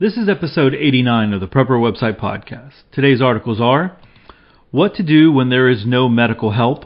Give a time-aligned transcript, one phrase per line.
[0.00, 2.72] This is episode 89 of the Prepper Website Podcast.
[2.90, 3.96] Today's articles are
[4.72, 6.84] What to Do When There Is No Medical Help,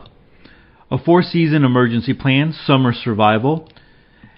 [0.91, 3.67] A Four Season Emergency Plan, Summer Survival,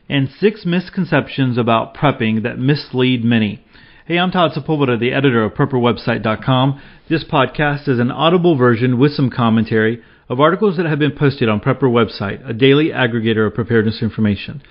[0.08, 3.60] and Six Misconceptions About Prepping That Mislead Many.
[4.06, 6.80] Hey, I'm Todd Sepulveda, the editor of PrepperWebsite.com.
[7.08, 11.48] This podcast is an audible version with some commentary of articles that have been posted
[11.48, 14.62] on Prepper Website, a daily aggregator of preparedness information.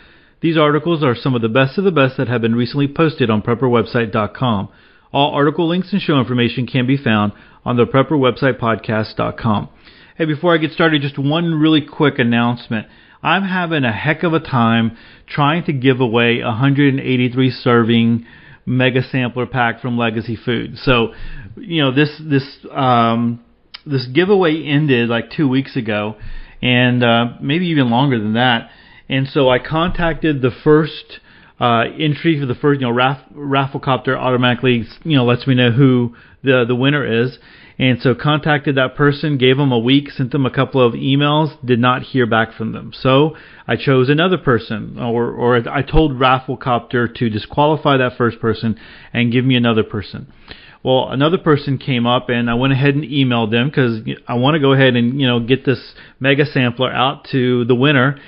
[0.42, 3.30] These articles are some of the best of the best that have been recently posted
[3.30, 4.70] on PrepperWebsite.com.
[5.12, 7.34] All article links and show information can be found
[7.66, 9.70] on the PrepperWebsitePodcast.com.
[10.16, 12.88] Hey, before I get started, just one really quick announcement.
[13.22, 14.98] I'm having a heck of a time
[15.28, 18.26] trying to give away a 183 serving
[18.66, 20.78] mega sampler pack from Legacy Food.
[20.78, 21.14] So,
[21.58, 23.44] you know, this this um,
[23.86, 26.16] this giveaway ended like two weeks ago,
[26.62, 28.70] and uh, maybe even longer than that.
[29.10, 31.20] And so I contacted the first
[31.60, 35.72] uh, entry for the first, you know, raff, Rafflecopter automatically, you know, lets me know
[35.72, 37.38] who the the winner is.
[37.78, 41.56] And so contacted that person, gave them a week, sent them a couple of emails,
[41.66, 42.92] did not hear back from them.
[42.94, 48.78] So I chose another person, or or I told Rafflecopter to disqualify that first person
[49.14, 50.28] and give me another person.
[50.84, 54.56] Well, another person came up, and I went ahead and emailed them because I want
[54.56, 58.20] to go ahead and you know get this mega sampler out to the winner.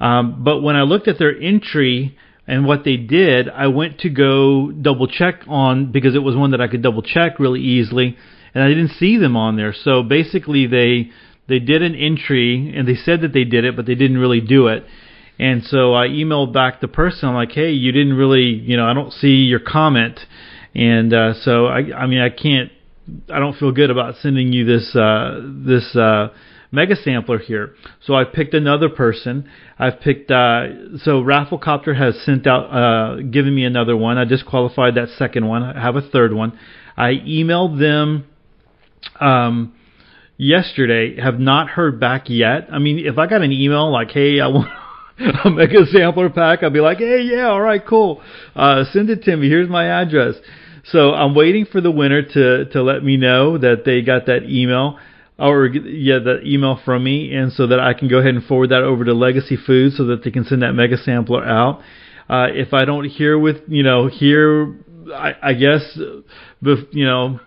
[0.00, 4.08] Um, but when I looked at their entry and what they did, I went to
[4.08, 8.16] go double check on because it was one that I could double check really easily,
[8.54, 9.74] and I didn't see them on there.
[9.74, 11.10] So basically, they
[11.48, 14.40] they did an entry and they said that they did it, but they didn't really
[14.40, 14.84] do it.
[15.38, 17.28] And so I emailed back the person.
[17.28, 20.18] I'm like, hey, you didn't really, you know, I don't see your comment.
[20.74, 22.70] And uh, so I, I mean, I can't,
[23.32, 25.96] I don't feel good about sending you this, uh, this.
[25.96, 26.28] Uh,
[26.70, 27.74] mega sampler here.
[28.04, 29.48] So I picked another person.
[29.78, 34.18] I've picked uh, so Rafflecopter has sent out uh, given me another one.
[34.18, 35.62] I disqualified that second one.
[35.62, 36.58] I have a third one.
[36.96, 38.26] I emailed them
[39.20, 39.74] um,
[40.36, 41.20] yesterday.
[41.20, 42.68] Have not heard back yet.
[42.72, 44.70] I mean, if I got an email like, "Hey, I want."
[45.44, 48.22] a mega sampler pack, I'd be like, hey, yeah, all right, cool.
[48.54, 49.48] Uh, send it to me.
[49.48, 50.36] Here's my address.
[50.84, 54.44] So I'm waiting for the winner to to let me know that they got that
[54.44, 54.98] email
[55.38, 58.70] or yeah, that email from me, and so that I can go ahead and forward
[58.70, 61.80] that over to Legacy Foods so that they can send that mega sampler out.
[62.28, 64.74] Uh, if I don't hear with you know here,
[65.14, 67.40] I, I guess, you know,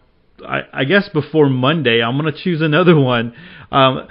[0.46, 3.34] I, I guess before Monday, I'm going to choose another one.
[3.72, 4.08] Um,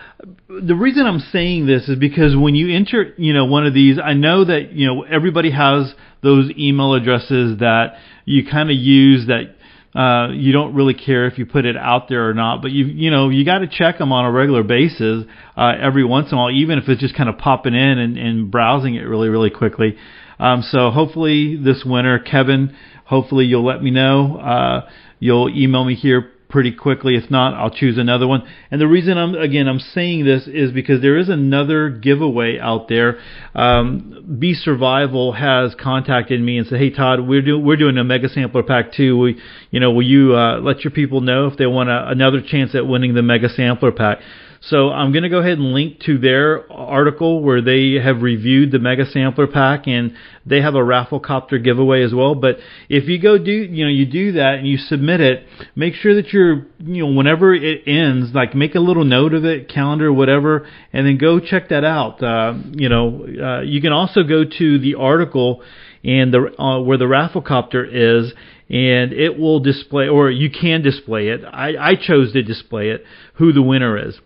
[0.49, 3.99] the reason I'm saying this is because when you enter, you know, one of these,
[4.03, 9.27] I know that you know everybody has those email addresses that you kind of use
[9.27, 9.57] that
[9.95, 12.85] uh, you don't really care if you put it out there or not, but you
[12.87, 15.25] you know you got to check them on a regular basis
[15.57, 18.17] uh, every once in a while, even if it's just kind of popping in and,
[18.17, 19.97] and browsing it really really quickly.
[20.39, 22.75] Um, so hopefully this winter, Kevin,
[23.05, 24.37] hopefully you'll let me know.
[24.39, 27.17] Uh, you'll email me here pretty quickly.
[27.17, 28.43] If not, I'll choose another one.
[28.71, 32.89] And the reason I'm again I'm saying this is because there is another giveaway out
[32.89, 33.19] there.
[33.55, 38.05] Um, Be Survival has contacted me and said, "Hey Todd, we're doing we're doing a
[38.05, 39.19] mega sampler pack too.
[39.19, 39.41] We,
[39.71, 42.75] you know, will you uh, let your people know if they want a, another chance
[42.75, 44.19] at winning the mega sampler pack?"
[44.63, 48.71] So I'm going to go ahead and link to their article where they have reviewed
[48.71, 52.35] the Mega Sampler Pack and they have a Rafflecopter giveaway as well.
[52.35, 52.59] But
[52.91, 56.15] if you go do, you know, you do that and you submit it, make sure
[56.15, 60.13] that you're, you know, whenever it ends, like make a little note of it, calendar,
[60.13, 62.23] whatever, and then go check that out.
[62.23, 65.63] Uh, you know, uh, you can also go to the article
[66.05, 68.35] and the uh, where the Rafflecopter is
[68.69, 71.41] and it will display, or you can display it.
[71.45, 73.05] I, I chose to display it,
[73.35, 74.21] who the winner is.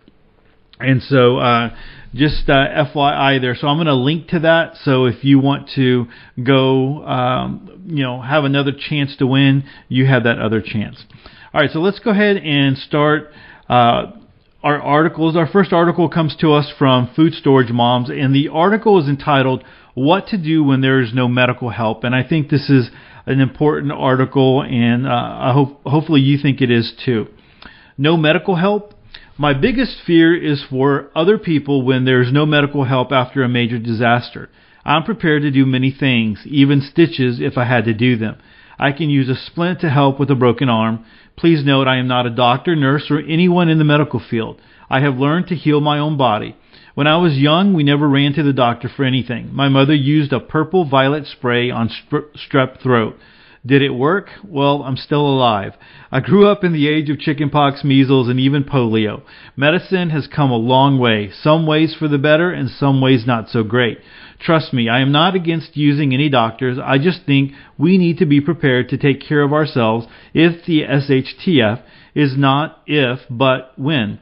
[0.79, 1.75] And so, uh,
[2.15, 3.55] just uh, FYI there.
[3.55, 4.77] So I'm going to link to that.
[4.83, 6.05] So if you want to
[6.41, 11.03] go, um, you know, have another chance to win, you have that other chance.
[11.53, 11.69] All right.
[11.71, 13.31] So let's go ahead and start.
[13.69, 14.13] Uh,
[14.63, 15.35] our articles.
[15.35, 19.63] Our first article comes to us from Food Storage Moms, and the article is entitled
[19.93, 22.89] "What to Do When There Is No Medical Help." And I think this is
[23.27, 27.27] an important article, and uh, I hope hopefully you think it is too.
[27.95, 28.94] No medical help
[29.37, 33.49] my biggest fear is for other people when there is no medical help after a
[33.49, 34.49] major disaster.
[34.85, 38.37] I'm prepared to do many things, even stitches if I had to do them.
[38.79, 41.05] I can use a splint to help with a broken arm.
[41.35, 44.61] Please note I am not a doctor, nurse, or anyone in the medical field.
[44.89, 46.55] I have learned to heal my own body.
[46.93, 49.53] When I was young, we never ran to the doctor for anything.
[49.53, 53.17] My mother used a purple violet spray on strep throat.
[53.65, 54.29] Did it work?
[54.47, 55.73] Well, I'm still alive.
[56.11, 59.23] I grew up in the age of chickenpox, measles, and even polio.
[59.55, 63.49] Medicine has come a long way, some ways for the better and some ways not
[63.49, 63.97] so great.
[64.39, 66.77] Trust me, I am not against using any doctors.
[66.77, 70.81] I just think we need to be prepared to take care of ourselves if the
[70.83, 71.81] SHTF
[72.13, 74.19] is not if, but when.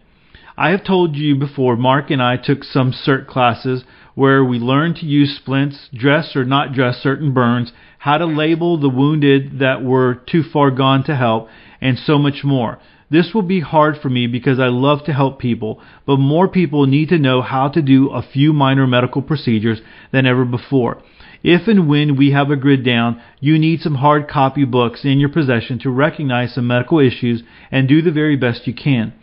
[0.56, 3.84] I have told you before, Mark and I took some CERT classes
[4.16, 8.78] where we learned to use splints, dress or not dress certain burns, how to label
[8.78, 11.48] the wounded that were too far gone to help,
[11.82, 12.80] and so much more.
[13.10, 16.88] This will be hard for me because I love to help people, but more people
[16.88, 19.82] need to know how to do a few minor medical procedures
[20.12, 21.02] than ever before.
[21.44, 25.20] If and when we have a grid down, you need some hard copy books in
[25.20, 29.14] your possession to recognize some medical issues and do the very best you can.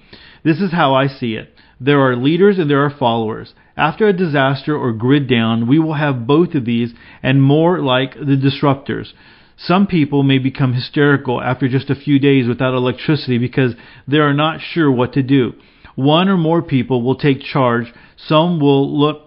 [0.45, 1.53] This is how I see it.
[1.81, 3.55] There are leaders and there are followers.
[3.75, 6.93] After a disaster or grid down, we will have both of these
[7.23, 9.13] and more like the disruptors.
[9.57, 13.75] Some people may become hysterical after just a few days without electricity because
[14.07, 15.55] they are not sure what to do.
[15.95, 17.93] One or more people will take charge.
[18.17, 19.23] Some will look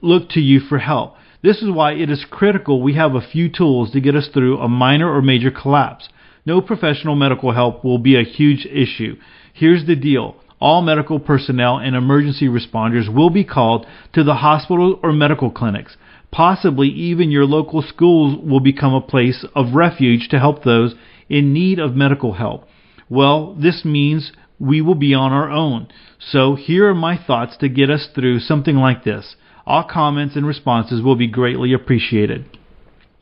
[0.00, 1.14] look to you for help.
[1.42, 4.58] This is why it is critical we have a few tools to get us through
[4.58, 6.08] a minor or major collapse.
[6.44, 9.16] No professional medical help will be a huge issue.
[9.52, 14.98] Here's the deal all medical personnel and emergency responders will be called to the hospital
[15.02, 15.96] or medical clinics.
[16.30, 20.94] Possibly even your local schools will become a place of refuge to help those
[21.28, 22.68] in need of medical help.
[23.10, 25.88] Well, this means we will be on our own.
[26.20, 29.34] So here are my thoughts to get us through something like this.
[29.66, 32.46] All comments and responses will be greatly appreciated.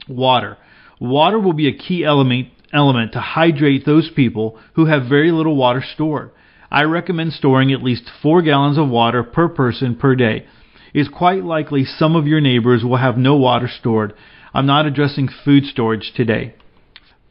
[0.06, 0.58] Water.
[1.00, 5.56] Water will be a key element element to hydrate those people who have very little
[5.56, 6.30] water stored.
[6.70, 10.46] I recommend storing at least 4 gallons of water per person per day.
[10.94, 14.12] It is quite likely some of your neighbors will have no water stored.
[14.54, 16.54] I'm not addressing food storage today.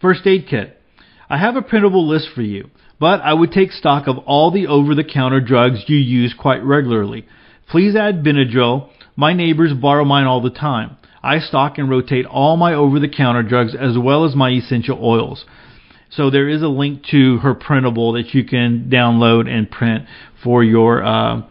[0.01, 0.81] First aid kit.
[1.29, 2.69] I have a printable list for you,
[2.99, 6.63] but I would take stock of all the over the counter drugs you use quite
[6.63, 7.25] regularly.
[7.69, 8.89] Please add Benadryl.
[9.15, 10.97] My neighbors borrow mine all the time.
[11.21, 14.97] I stock and rotate all my over the counter drugs as well as my essential
[15.03, 15.45] oils.
[16.11, 20.05] So there is a link to her printable that you can download and print
[20.43, 21.41] for your uh,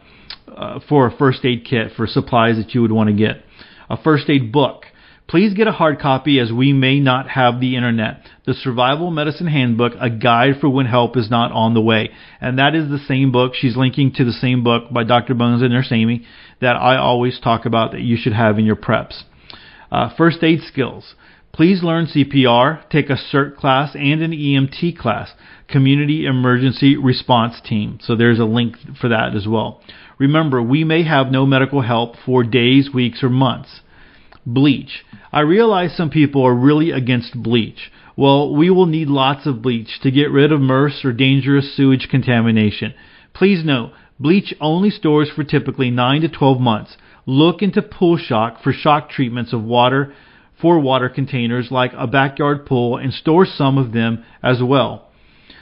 [0.49, 3.45] uh, for a first aid kit for supplies that you would want to get.
[3.89, 4.85] A first aid book.
[5.29, 8.23] Please get a hard copy as we may not have the internet.
[8.47, 12.11] The Survival Medicine Handbook, a guide for when help is not on the way.
[12.41, 13.53] And that is the same book.
[13.55, 15.35] She's linking to the same book by Dr.
[15.35, 16.25] Bones and Nurse Amy
[16.63, 19.23] that I always talk about that you should have in your preps.
[19.93, 21.15] Uh, first aid skills.
[21.53, 25.33] Please learn CPR, take a CERT class and an EMT class,
[25.67, 27.99] Community Emergency Response Team.
[28.03, 29.81] So there's a link for that as well.
[30.19, 33.81] Remember, we may have no medical help for days, weeks, or months.
[34.47, 35.05] Bleach.
[35.33, 37.91] I realize some people are really against bleach.
[38.17, 42.09] Well, we will need lots of bleach to get rid of MRSA or dangerous sewage
[42.11, 42.95] contamination.
[43.35, 46.97] Please note, bleach only stores for typically 9 to 12 months.
[47.27, 50.15] Look into pool shock for shock treatments of water
[50.61, 55.09] for water containers like a backyard pool and store some of them as well.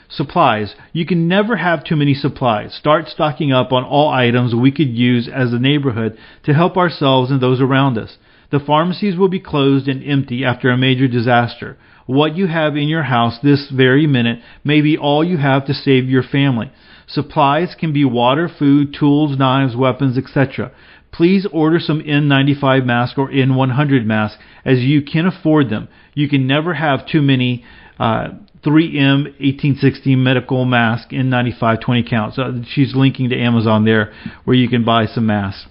[0.09, 0.75] Supplies.
[0.93, 2.73] You can never have too many supplies.
[2.73, 7.29] Start stocking up on all items we could use as a neighborhood to help ourselves
[7.29, 8.17] and those around us.
[8.49, 11.77] The pharmacies will be closed and empty after a major disaster.
[12.05, 15.73] What you have in your house this very minute may be all you have to
[15.73, 16.71] save your family.
[17.05, 20.71] Supplies can be water, food, tools, knives, weapons, etc.
[21.17, 25.87] Please order some N95 masks or N100 masks as you can afford them.
[26.13, 27.65] You can never have too many
[27.99, 28.29] uh,
[28.63, 32.33] 3M 1816 medical mask N95 20 count.
[32.35, 34.13] So she's linking to Amazon there
[34.45, 35.65] where you can buy some masks.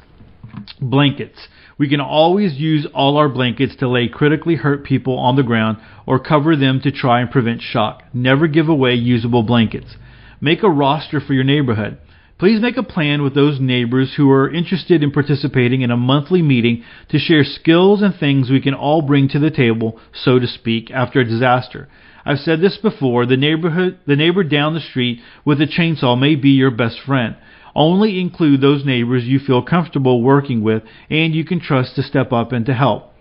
[0.80, 1.46] Blankets.
[1.78, 5.78] We can always use all our blankets to lay critically hurt people on the ground
[6.06, 8.02] or cover them to try and prevent shock.
[8.12, 9.94] Never give away usable blankets.
[10.40, 11.98] Make a roster for your neighborhood.
[12.38, 16.42] Please make a plan with those neighbors who are interested in participating in a monthly
[16.42, 20.46] meeting to share skills and things we can all bring to the table, so to
[20.46, 21.88] speak, after a disaster.
[22.26, 26.34] I've said this before, the neighborhood the neighbor down the street with a chainsaw may
[26.34, 27.36] be your best friend.
[27.74, 32.32] Only include those neighbors you feel comfortable working with and you can trust to step
[32.32, 33.12] up and to help.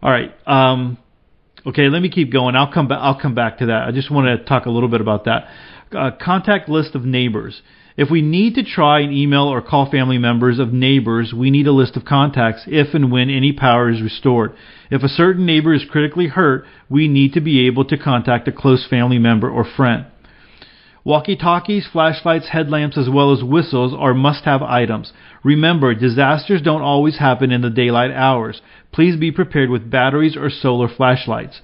[0.00, 0.32] All right.
[0.46, 0.98] Um,
[1.66, 2.54] okay, let me keep going.
[2.54, 2.98] I'll come back.
[3.00, 3.88] I'll come back to that.
[3.88, 5.48] I just want to talk a little bit about that.
[5.90, 7.62] Uh, contact list of neighbors.
[7.98, 11.66] If we need to try and email or call family members of neighbors, we need
[11.66, 14.52] a list of contacts if and when any power is restored.
[14.88, 18.52] If a certain neighbor is critically hurt, we need to be able to contact a
[18.52, 20.06] close family member or friend.
[21.02, 25.12] Walkie talkies, flashlights, headlamps, as well as whistles are must have items.
[25.42, 28.62] Remember, disasters don't always happen in the daylight hours.
[28.92, 31.62] Please be prepared with batteries or solar flashlights.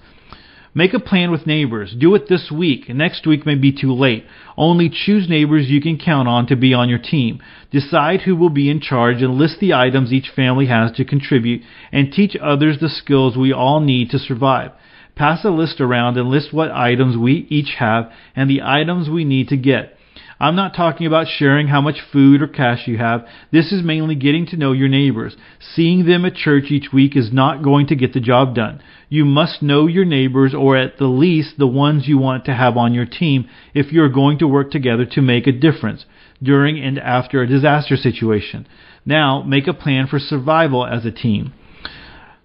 [0.77, 1.95] Make a plan with neighbors.
[1.97, 2.89] Do it this week.
[2.89, 4.25] Next week may be too late.
[4.57, 7.41] Only choose neighbors you can count on to be on your team.
[7.71, 11.63] Decide who will be in charge and list the items each family has to contribute
[11.93, 14.73] and teach others the skills we all need to survive.
[15.15, 19.25] Pass a list around and list what items we each have and the items we
[19.25, 19.97] need to get.
[20.41, 23.25] I'm not talking about sharing how much food or cash you have.
[23.53, 25.37] This is mainly getting to know your neighbors.
[25.75, 28.83] Seeing them at church each week is not going to get the job done.
[29.15, 32.77] You must know your neighbors or at the least the ones you want to have
[32.77, 36.05] on your team if you're going to work together to make a difference
[36.43, 38.67] during and after a disaster situation.
[39.07, 41.53] Now, make a plan for survival as a team.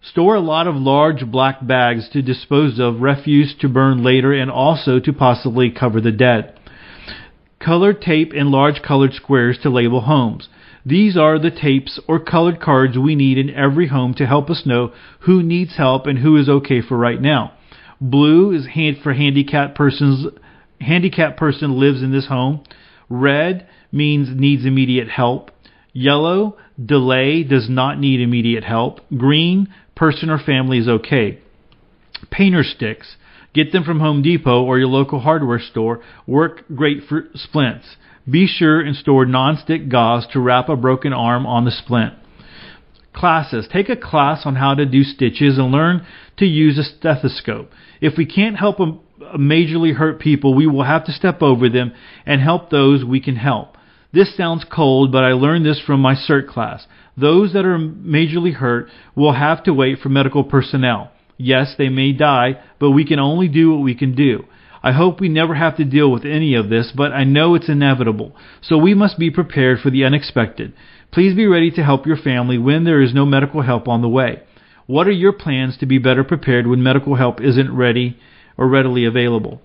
[0.04, 4.52] Store a lot of large black bags to dispose of refuse to burn later and
[4.52, 6.54] also to possibly cover the dead
[7.60, 10.48] colored tape and large colored squares to label homes.
[10.90, 14.64] These are the tapes or colored cards we need in every home to help us
[14.66, 17.54] know who needs help and who is okay for right now.
[18.02, 20.26] Blue is hand for handicapped persons
[20.82, 22.64] handicapped person lives in this home.
[23.08, 25.52] Red means needs immediate help.
[25.94, 29.00] Yellow, delay does not need immediate help.
[29.16, 31.40] Green, person or family is okay.
[32.32, 33.16] Painter sticks
[33.54, 36.02] Get them from Home Depot or your local hardware store.
[36.28, 37.96] Work great for splints.
[38.30, 42.14] Be sure and store non-stick gauze to wrap a broken arm on the splint.
[43.14, 43.68] Classes.
[43.72, 46.06] Take a class on how to do stitches and learn
[46.38, 47.72] to use a stethoscope.
[48.02, 51.70] If we can't help a, a majorly hurt people, we will have to step over
[51.70, 51.92] them
[52.26, 53.78] and help those we can help.
[54.12, 56.88] This sounds cold, but I learned this from my CERT class.
[57.18, 61.12] Those that are majorly hurt will have to wait for medical personnel.
[61.38, 64.46] Yes, they may die, but we can only do what we can do.
[64.82, 67.70] I hope we never have to deal with any of this, but I know it's
[67.70, 70.74] inevitable, so we must be prepared for the unexpected.
[71.12, 74.10] Please be ready to help your family when there is no medical help on the
[74.10, 74.42] way.
[74.86, 78.18] What are your plans to be better prepared when medical help isn't ready
[78.58, 79.62] or readily available?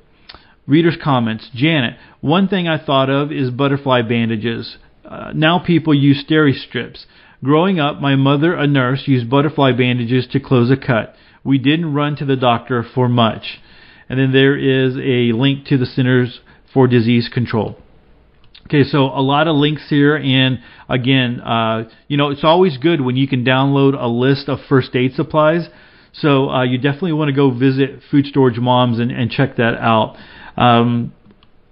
[0.67, 4.79] Reader's comments Janet, one thing I thought of is butterfly bandages.
[5.05, 7.07] Uh, now people use steri-strips.
[7.43, 11.93] Growing up, my mother, a nurse, used butterfly bandages to close a cut we didn't
[11.93, 13.61] run to the doctor for much.
[14.09, 16.41] And then there is a link to the Centers
[16.73, 17.77] for Disease Control.
[18.67, 20.59] Okay, so a lot of links here, and
[20.89, 24.97] again, uh, you know, it's always good when you can download a list of first
[24.97, 25.69] aid supplies.
[26.13, 29.75] So uh, you definitely want to go visit Food Storage Moms and, and check that
[29.75, 30.17] out.
[30.57, 31.13] Um,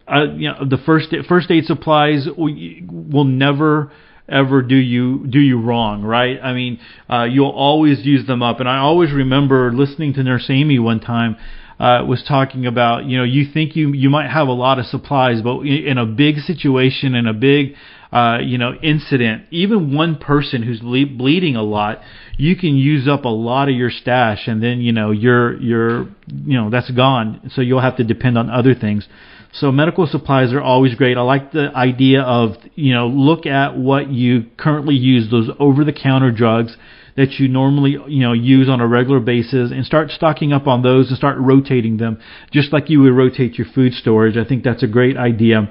[0.07, 3.93] uh, you know, the first first aid supplies will never
[4.29, 6.39] ever do you do you wrong, right?
[6.43, 8.61] I mean, uh, you'll always use them up.
[8.61, 11.37] And I always remember listening to Nurse Amy one time
[11.79, 14.87] uh, was talking about, you know, you think you you might have a lot of
[14.87, 17.75] supplies, but in a big situation, in a big
[18.13, 22.01] uh, you know, incident, even one person who's le- bleeding a lot,
[22.37, 26.03] you can use up a lot of your stash, and then you know you're you're
[26.27, 27.51] you know that's gone.
[27.55, 29.09] So you'll have to depend on other things.
[29.55, 31.17] So medical supplies are always great.
[31.17, 35.85] I like the idea of, you know, look at what you currently use, those over
[35.85, 36.75] the counter drugs
[37.17, 40.83] that you normally, you know, use on a regular basis and start stocking up on
[40.83, 44.37] those and start rotating them just like you would rotate your food storage.
[44.37, 45.71] I think that's a great idea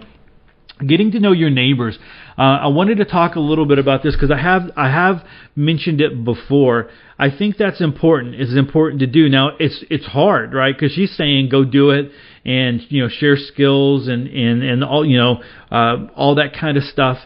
[0.86, 1.98] getting to know your neighbors.
[2.38, 5.24] Uh, I wanted to talk a little bit about this because I have I have
[5.56, 6.90] mentioned it before.
[7.20, 8.36] I think that's important.
[8.36, 9.30] It's important to do.
[9.30, 10.76] Now it's it's hard, right?
[10.76, 12.12] Because she's saying go do it
[12.46, 16.78] and you know share skills and and and all you know uh, all that kind
[16.78, 17.20] of stuff.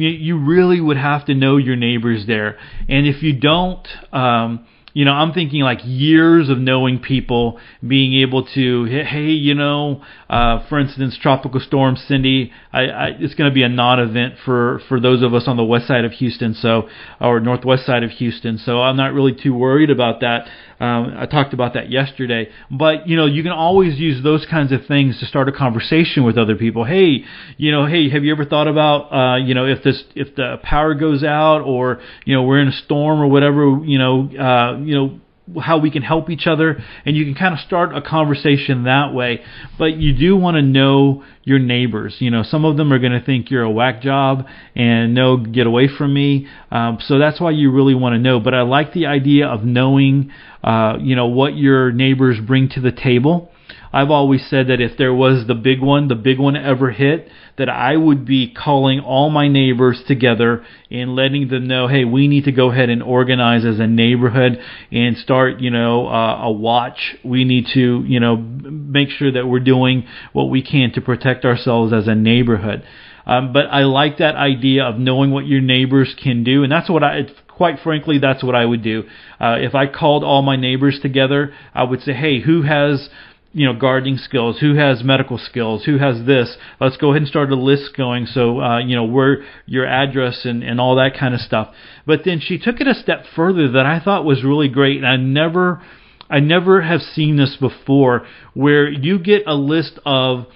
[0.00, 3.86] You, really would have to know your neighbors there, and if you don't.
[4.12, 9.54] Um, you know, I'm thinking like years of knowing people, being able to, hey, you
[9.54, 14.34] know, uh, for instance, Tropical Storm Cindy, I, I, it's going to be a non-event
[14.44, 16.88] for for those of us on the west side of Houston, so
[17.20, 18.58] or northwest side of Houston.
[18.58, 20.48] So I'm not really too worried about that.
[20.80, 24.70] Um, I talked about that yesterday, but you know, you can always use those kinds
[24.72, 26.84] of things to start a conversation with other people.
[26.84, 27.24] Hey,
[27.56, 30.58] you know, hey, have you ever thought about, uh, you know, if this if the
[30.62, 34.28] power goes out or you know we're in a storm or whatever, you know.
[34.38, 35.20] Uh, you know
[35.62, 39.12] how we can help each other and you can kind of start a conversation that
[39.14, 39.40] way.
[39.78, 42.16] But you do want to know your neighbors.
[42.18, 45.36] You know some of them are going to think you're a whack job and no
[45.36, 46.46] get away from me.
[46.70, 48.40] Um, so that's why you really want to know.
[48.40, 52.80] But i like the idea of knowing uh, you know what your neighbors bring to
[52.80, 53.50] the table
[53.92, 57.28] I've always said that if there was the big one, the big one ever hit,
[57.56, 62.28] that I would be calling all my neighbors together and letting them know, hey, we
[62.28, 64.60] need to go ahead and organize as a neighborhood
[64.92, 67.16] and start, you know, uh, a watch.
[67.24, 71.44] We need to, you know, make sure that we're doing what we can to protect
[71.44, 72.84] ourselves as a neighborhood.
[73.26, 76.88] Um, but I like that idea of knowing what your neighbors can do, and that's
[76.88, 77.26] what I
[77.58, 79.02] quite frankly, that's what I would do.
[79.40, 83.10] Uh, if I called all my neighbors together, I would say, hey, who has
[83.52, 87.28] you know gardening skills who has medical skills who has this let's go ahead and
[87.28, 88.26] start a list going.
[88.26, 91.74] So uh, you know where your address and, and all that kind of stuff.
[92.06, 95.06] But then she took it a step further that i thought was really great and
[95.06, 95.82] i never
[96.28, 100.46] i never have seen this before where you get a list of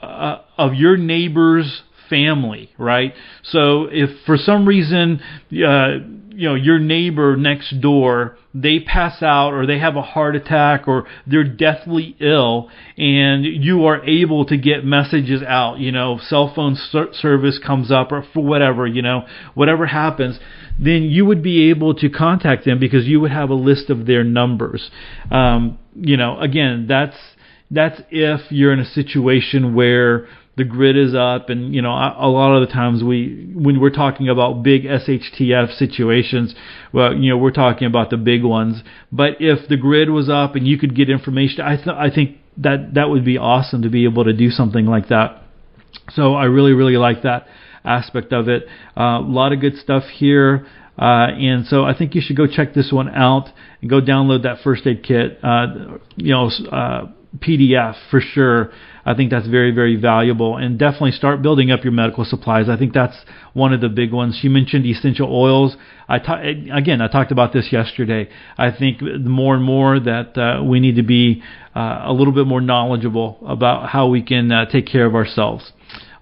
[0.00, 3.14] uh, of your neighbors family right?
[3.42, 5.20] So if for some reason
[5.52, 5.98] uh,
[6.30, 10.88] you know your neighbor next door they pass out or they have a heart attack
[10.88, 16.52] or they're deathly ill and you are able to get messages out you know cell
[16.54, 20.38] phone ser- service comes up or for whatever you know whatever happens
[20.78, 24.06] then you would be able to contact them because you would have a list of
[24.06, 24.90] their numbers.
[25.30, 27.16] Um, you know again that's
[27.70, 32.28] that's if you're in a situation where the grid is up and you know a
[32.28, 36.54] lot of the times we when we're talking about big SHTF situations
[36.92, 38.82] well you know we're talking about the big ones.
[39.10, 42.38] But if the grid was up and you could get information I th- I think
[42.58, 45.42] that that would be awesome to be able to do something like that.
[46.10, 47.46] So I really really like that
[47.84, 48.66] aspect of it.
[48.96, 50.66] Uh, a lot of good stuff here
[50.98, 53.48] uh, and so I think you should go check this one out
[53.80, 58.72] and go download that first aid kit uh, you know uh, PDF for sure.
[59.08, 60.58] I think that's very, very valuable.
[60.58, 62.68] And definitely start building up your medical supplies.
[62.68, 63.16] I think that's
[63.54, 64.40] one of the big ones.
[64.42, 65.78] You mentioned essential oils.
[66.06, 68.28] I ta- again, I talked about this yesterday.
[68.58, 71.42] I think more and more that uh, we need to be
[71.74, 75.72] uh, a little bit more knowledgeable about how we can uh, take care of ourselves.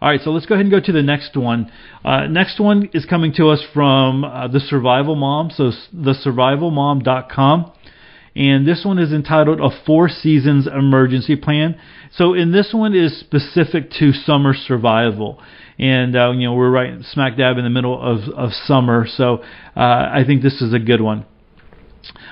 [0.01, 1.73] All right, so let's go ahead and go to the next one.
[2.05, 7.73] Uh, next one is coming to us from uh, the Survival Mom, so thesurvivalmom.com
[8.37, 11.81] and this one is entitled A Four Seasons Emergency Plan.
[12.13, 15.41] So, in this one is specific to summer survival,
[15.79, 19.39] and uh, you know we're right smack dab in the middle of of summer, so
[19.77, 21.25] uh, I think this is a good one.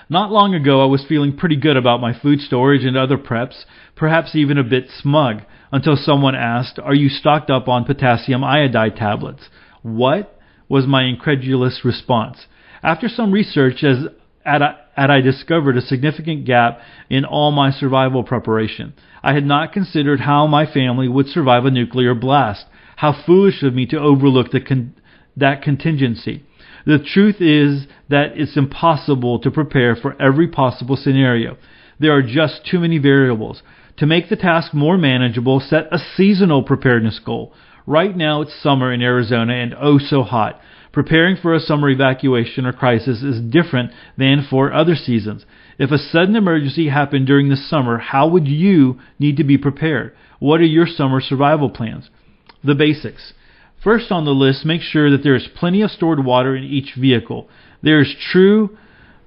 [0.08, 3.64] Not long ago, I was feeling pretty good about my food storage and other preps,
[3.96, 5.42] perhaps even a bit smug,
[5.72, 9.48] until someone asked, Are you stocked up on potassium iodide tablets?
[9.82, 10.30] What?
[10.68, 12.46] was my incredulous response.
[12.82, 14.06] After some research, as
[14.44, 18.94] at a, had I discovered a significant gap in all my survival preparation.
[19.22, 22.66] I had not considered how my family would survive a nuclear blast.
[22.96, 24.94] How foolish of me to overlook con-
[25.36, 26.44] that contingency.
[26.86, 31.56] The truth is that it's impossible to prepare for every possible scenario.
[31.98, 33.62] There are just too many variables.
[33.98, 37.52] To make the task more manageable, set a seasonal preparedness goal.
[37.86, 40.60] Right now it's summer in Arizona and oh so hot.
[40.94, 45.44] Preparing for a summer evacuation or crisis is different than for other seasons.
[45.76, 50.14] If a sudden emergency happened during the summer, how would you need to be prepared?
[50.38, 52.10] What are your summer survival plans?
[52.62, 53.32] The basics.
[53.82, 56.94] First on the list, make sure that there is plenty of stored water in each
[56.96, 57.48] vehicle.
[57.82, 58.78] There is true.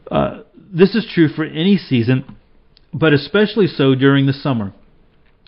[0.10, 2.38] Uh, this is true for any season,
[2.94, 4.72] but especially so during the summer.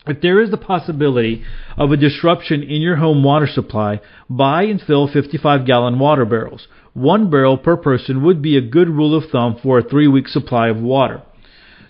[0.08, 1.44] If there is the possibility
[1.78, 6.68] of a disruption in your home water supply, buy and fill 55 gallon water barrels.
[6.94, 10.30] One barrel per person would be a good rule of thumb for a three week
[10.30, 11.22] supply of water.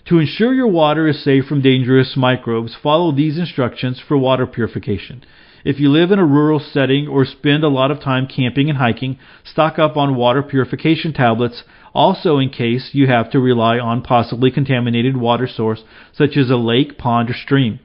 [0.06, 5.22] To ensure your water is safe from dangerous microbes, follow these instructions for water purification.
[5.64, 8.78] If you live in a rural setting or spend a lot of time camping and
[8.78, 11.62] hiking, stock up on water purification tablets,
[11.94, 16.56] also in case you have to rely on possibly contaminated water source such as a
[16.56, 17.78] lake, pond, or stream.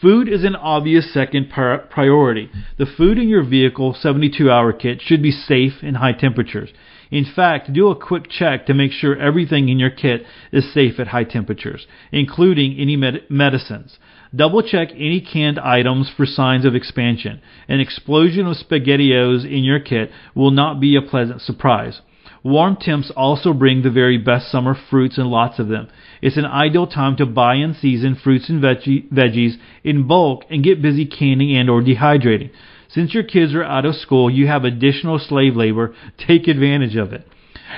[0.00, 2.50] Food is an obvious second priority.
[2.76, 6.70] The food in your vehicle 72 hour kit should be safe in high temperatures.
[7.10, 11.00] In fact, do a quick check to make sure everything in your kit is safe
[11.00, 13.98] at high temperatures, including any med- medicines.
[14.34, 17.40] Double check any canned items for signs of expansion.
[17.66, 22.02] An explosion of SpaghettiOs in your kit will not be a pleasant surprise.
[22.46, 25.88] Warm temps also bring the very best summer fruits and lots of them.
[26.22, 30.62] It's an ideal time to buy and season fruits and veggie, veggies in bulk and
[30.62, 32.50] get busy canning and or dehydrating.
[32.86, 35.92] Since your kids are out of school, you have additional slave labor.
[36.18, 37.26] Take advantage of it.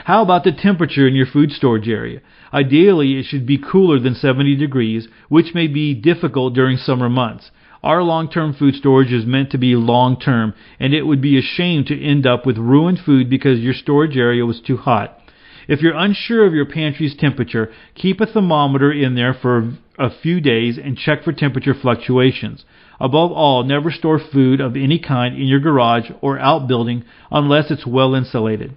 [0.04, 2.20] How about the temperature in your food storage area?
[2.52, 7.50] Ideally, it should be cooler than 70 degrees, which may be difficult during summer months.
[7.82, 11.38] Our long term food storage is meant to be long term, and it would be
[11.38, 15.18] a shame to end up with ruined food because your storage area was too hot.
[15.68, 20.40] If you're unsure of your pantry's temperature, keep a thermometer in there for a few
[20.40, 22.64] days and check for temperature fluctuations.
[22.98, 27.86] Above all, never store food of any kind in your garage or outbuilding unless it's
[27.86, 28.76] well insulated.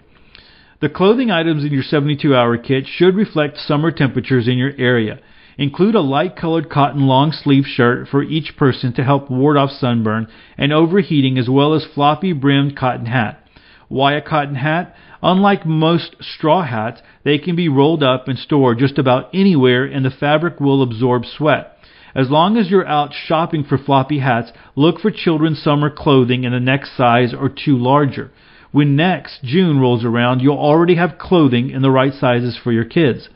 [0.82, 5.20] The clothing items in your 72 hour kit should reflect summer temperatures in your area.
[5.58, 9.72] Include a light colored cotton long sleeve shirt for each person to help ward off
[9.72, 13.46] sunburn and overheating as well as floppy brimmed cotton hat.
[13.88, 14.96] Why a cotton hat?
[15.22, 20.06] Unlike most straw hats, they can be rolled up and stored just about anywhere and
[20.06, 21.78] the fabric will absorb sweat.
[22.16, 26.52] As long as you're out shopping for floppy hats, look for children's summer clothing in
[26.52, 28.32] the next size or two larger.
[28.72, 32.86] When next June rolls around, you'll already have clothing in the right sizes for your
[32.86, 33.30] kids.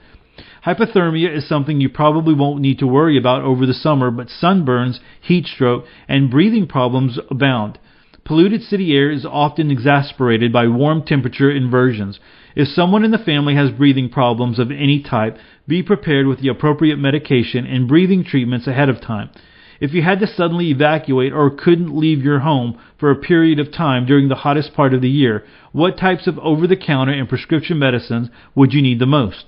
[0.65, 4.99] Hypothermia is something you probably won't need to worry about over the summer, but sunburns,
[5.21, 7.77] heat stroke, and breathing problems abound.
[8.23, 12.19] Polluted city air is often exasperated by warm temperature inversions.
[12.55, 16.47] If someone in the family has breathing problems of any type, be prepared with the
[16.47, 19.29] appropriate medication and breathing treatments ahead of time.
[19.79, 23.71] If you had to suddenly evacuate or couldn't leave your home for a period of
[23.71, 27.29] time during the hottest part of the year, what types of over the counter and
[27.29, 29.45] prescription medicines would you need the most?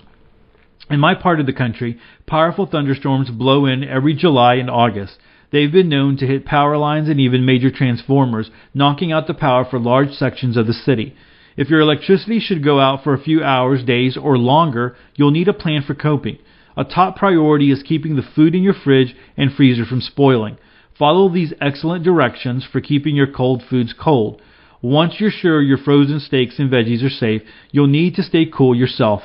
[0.90, 5.18] In my part of the country, powerful thunderstorms blow in every July and August.
[5.52, 9.66] They've been known to hit power lines and even major transformers, knocking out the power
[9.66, 11.14] for large sections of the city.
[11.58, 15.50] If your electricity should go out for a few hours, days, or longer, you'll need
[15.50, 16.38] a plan for coping.
[16.78, 20.58] A top priority is keeping the food in your fridge and freezer from spoiling.
[20.98, 24.42] Follow these excellent directions for keeping your cold foods cold.
[24.82, 28.76] Once you're sure your frozen steaks and veggies are safe, you'll need to stay cool
[28.76, 29.24] yourself.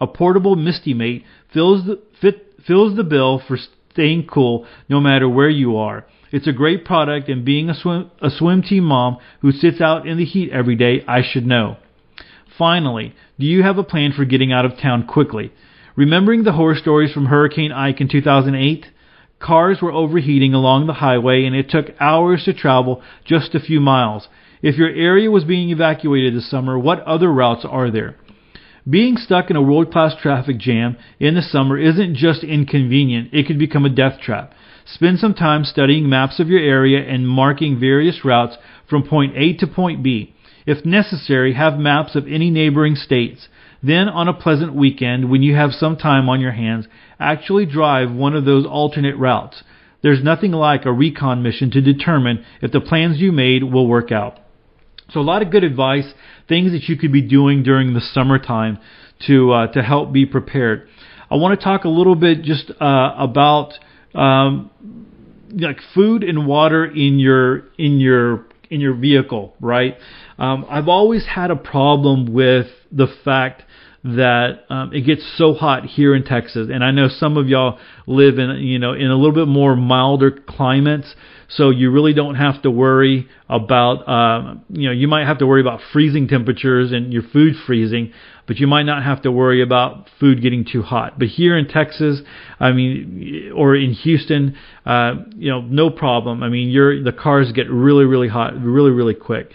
[0.00, 3.56] A portable Misty Mate fills the, fit, fills the bill for
[3.92, 6.04] staying cool no matter where you are.
[6.32, 10.06] It's a great product, and being a swim, a swim team mom who sits out
[10.06, 11.76] in the heat every day, I should know.
[12.58, 15.52] Finally, do you have a plan for getting out of town quickly?
[15.96, 18.86] Remembering the horror stories from Hurricane Ike in 2008?
[19.38, 23.80] Cars were overheating along the highway, and it took hours to travel just a few
[23.80, 24.26] miles.
[24.62, 28.16] If your area was being evacuated this summer, what other routes are there?
[28.88, 33.46] Being stuck in a world class traffic jam in the summer isn't just inconvenient, it
[33.46, 34.52] could become a death trap.
[34.84, 39.54] Spend some time studying maps of your area and marking various routes from point A
[39.54, 40.34] to point B.
[40.66, 43.48] If necessary, have maps of any neighboring states.
[43.82, 46.86] Then, on a pleasant weekend, when you have some time on your hands,
[47.18, 49.62] actually drive one of those alternate routes.
[50.02, 54.12] There's nothing like a recon mission to determine if the plans you made will work
[54.12, 54.40] out.
[55.10, 56.12] So a lot of good advice,
[56.48, 58.78] things that you could be doing during the summertime
[59.26, 60.88] to uh, to help be prepared.
[61.30, 63.74] I want to talk a little bit just uh, about
[64.14, 64.70] um,
[65.52, 69.96] like food and water in your in your in your vehicle, right?
[70.38, 73.62] Um, I've always had a problem with the fact
[74.04, 77.78] that um, it gets so hot here in Texas, and I know some of y'all
[78.06, 81.14] live in you know in a little bit more milder climates,
[81.48, 85.46] so you really don't have to worry about um, you know you might have to
[85.46, 88.12] worry about freezing temperatures and your food freezing,
[88.46, 91.18] but you might not have to worry about food getting too hot.
[91.18, 92.20] But here in Texas,
[92.60, 96.42] I mean, or in Houston, uh, you know, no problem.
[96.42, 99.50] I mean, your the cars get really really hot really really quick.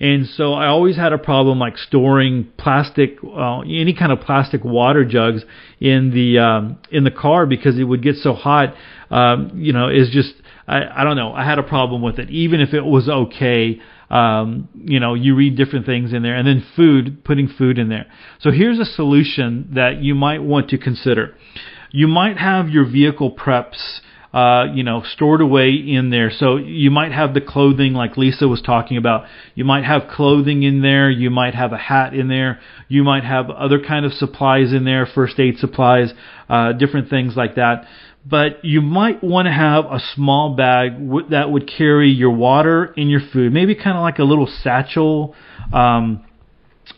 [0.00, 4.64] And so I always had a problem like storing plastic, uh, any kind of plastic
[4.64, 5.44] water jugs
[5.78, 8.74] in the um, in the car because it would get so hot.
[9.10, 10.32] Um, you know, is just
[10.66, 11.32] I, I don't know.
[11.32, 13.80] I had a problem with it, even if it was okay.
[14.08, 17.90] Um, you know, you read different things in there, and then food, putting food in
[17.90, 18.06] there.
[18.40, 21.36] So here's a solution that you might want to consider.
[21.90, 24.00] You might have your vehicle preps
[24.32, 26.30] uh, you know, stored away in there.
[26.30, 29.26] So you might have the clothing like Lisa was talking about.
[29.54, 31.10] You might have clothing in there.
[31.10, 32.60] You might have a hat in there.
[32.88, 36.12] You might have other kind of supplies in there, first aid supplies,
[36.48, 37.86] uh, different things like that.
[38.24, 42.92] But you might want to have a small bag w- that would carry your water
[42.96, 45.34] and your food, maybe kind of like a little satchel.
[45.72, 46.24] Um,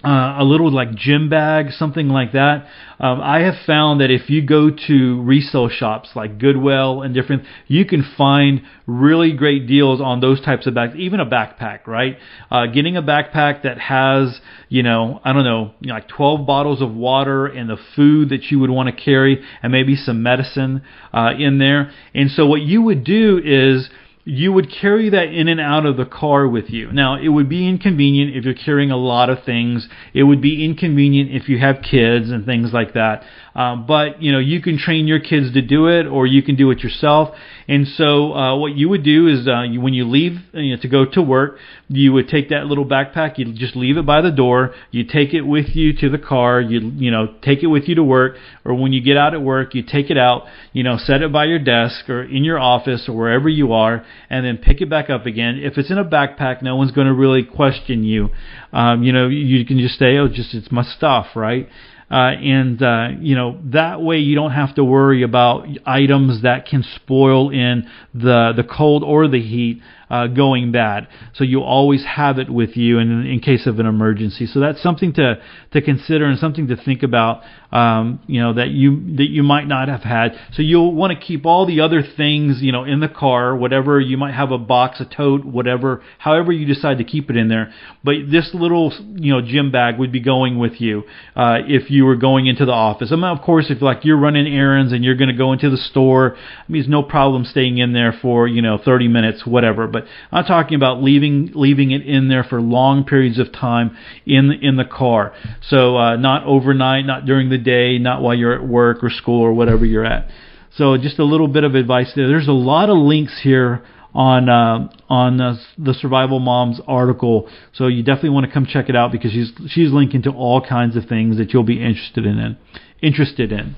[0.05, 2.67] uh, a little like gym bag, something like that.
[2.99, 7.45] Um, I have found that if you go to resale shops like Goodwill and different,
[7.67, 10.95] you can find really great deals on those types of bags.
[10.97, 12.17] Even a backpack, right?
[12.51, 16.47] Uh, getting a backpack that has, you know, I don't know, you know, like 12
[16.47, 20.23] bottles of water and the food that you would want to carry, and maybe some
[20.23, 21.93] medicine uh, in there.
[22.15, 23.89] And so what you would do is
[24.25, 26.93] you would carry that in and out of the car with you.
[26.93, 29.89] Now, it would be inconvenient if you're carrying a lot of things.
[30.15, 33.25] It would be inconvenient if you have kids and things like that.
[33.55, 36.57] Um, but you know, you can train your kids to do it, or you can
[36.57, 37.35] do it yourself.
[37.69, 40.83] And so, uh, what you would do is, uh, you, when you leave you know,
[40.83, 43.37] to go to work, you would take that little backpack.
[43.37, 44.75] You just leave it by the door.
[44.91, 46.61] You take it with you to the car.
[46.61, 49.43] You you know, take it with you to work, or when you get out at
[49.43, 50.45] work, you take it out.
[50.73, 54.05] You know, set it by your desk or in your office or wherever you are,
[54.31, 55.61] and then pick it back up again.
[55.63, 58.31] If it's in a backpack, no one's going to really question you.
[58.73, 61.69] Um, you know, you can just say, "Oh, just it's my stuff," right?
[62.13, 66.67] Uh, and uh, you know that way you don't have to worry about items that
[66.67, 69.81] can spoil in the the cold or the heat
[70.13, 71.09] uh, going bad.
[71.35, 74.47] So you always have it with you in, in case of an emergency.
[74.47, 77.41] So that's something to to consider and something to think about.
[77.73, 80.33] Um, you know that you that you might not have had.
[80.53, 83.99] So you'll want to keep all the other things you know in the car, whatever
[83.99, 87.49] you might have a box, a tote, whatever, however you decide to keep it in
[87.49, 87.73] there.
[88.05, 92.05] But this little you know gym bag would be going with you uh, if you
[92.05, 93.09] were going into the office.
[93.11, 95.71] I mean, of course, if like you're running errands and you're going to go into
[95.71, 99.47] the store, I mean, it's no problem staying in there for you know 30 minutes,
[99.47, 99.87] whatever.
[99.87, 104.53] But I'm talking about leaving leaving it in there for long periods of time in
[104.53, 105.35] in the car.
[105.69, 109.41] So uh, not overnight, not during the day, not while you're at work or school
[109.41, 110.29] or whatever you're at.
[110.77, 112.29] So just a little bit of advice there.
[112.29, 113.85] There's a lot of links here
[114.15, 118.89] on uh, on uh, the Survival Moms article, so you definitely want to come check
[118.89, 122.27] it out because she's she's linking to all kinds of things that you'll be interested
[122.27, 122.57] in.
[123.01, 123.77] Interested in.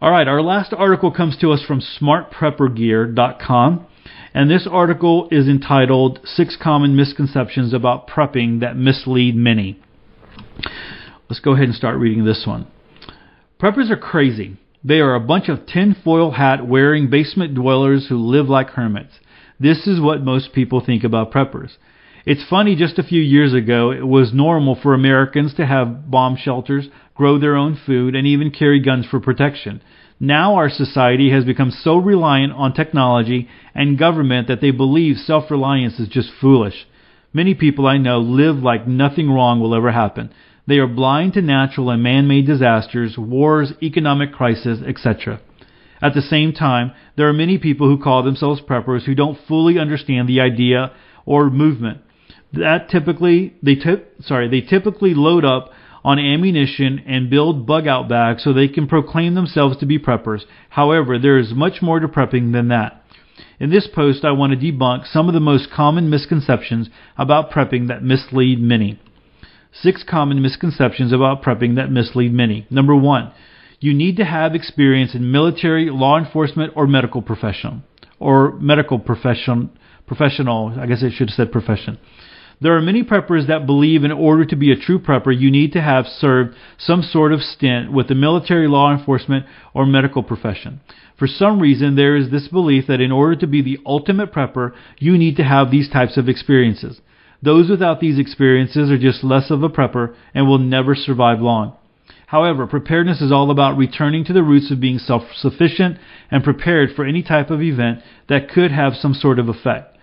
[0.00, 3.86] All right, our last article comes to us from SmartPrepperGear.com.
[4.36, 9.78] And this article is entitled Six Common Misconceptions About Prepping That Mislead Many.
[11.30, 12.66] Let's go ahead and start reading this one.
[13.60, 14.56] Preppers are crazy.
[14.82, 19.12] They are a bunch of tinfoil hat wearing basement dwellers who live like hermits.
[19.60, 21.76] This is what most people think about preppers.
[22.26, 26.36] It's funny, just a few years ago, it was normal for Americans to have bomb
[26.36, 29.80] shelters, grow their own food, and even carry guns for protection.
[30.20, 35.50] Now our society has become so reliant on technology and government that they believe self
[35.50, 36.86] reliance is just foolish.
[37.32, 40.30] Many people I know live like nothing wrong will ever happen.
[40.66, 45.40] They are blind to natural and man made disasters, wars, economic crisis, etc.
[46.00, 49.78] At the same time, there are many people who call themselves preppers who don't fully
[49.78, 50.92] understand the idea
[51.26, 52.02] or movement.
[52.52, 53.76] That typically they
[54.20, 55.72] sorry, they typically load up
[56.04, 60.42] on ammunition and build bug out bags so they can proclaim themselves to be preppers.
[60.70, 63.02] However, there is much more to prepping than that.
[63.58, 67.88] In this post, I want to debunk some of the most common misconceptions about prepping
[67.88, 69.00] that mislead many.
[69.72, 72.66] Six common misconceptions about prepping that mislead many.
[72.70, 73.32] Number one,
[73.80, 77.82] you need to have experience in military, law enforcement, or medical profession.
[78.20, 79.70] Or medical profession,
[80.06, 81.98] professional, I guess I should have said profession.
[82.60, 85.72] There are many preppers that believe in order to be a true prepper, you need
[85.72, 90.80] to have served some sort of stint with the military, law enforcement, or medical profession.
[91.18, 94.72] For some reason, there is this belief that in order to be the ultimate prepper,
[94.98, 97.00] you need to have these types of experiences.
[97.42, 101.74] Those without these experiences are just less of a prepper and will never survive long.
[102.26, 105.98] However, preparedness is all about returning to the roots of being self sufficient
[106.30, 109.93] and prepared for any type of event that could have some sort of effect.